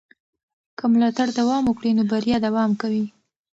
[0.77, 3.05] که ملاتړ دوام وکړي نو بریا دوام کوي.